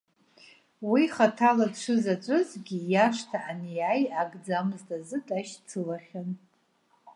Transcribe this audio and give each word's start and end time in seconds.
Уи, 0.89 1.03
хаҭала 1.13 1.65
дшызаҵәызгьы, 1.73 2.77
иашҭа 2.91 3.39
анеи-ааи 3.49 4.03
агӡамызт 4.21 4.89
азы 4.97 5.17
дашьцылахьан. 5.27 6.29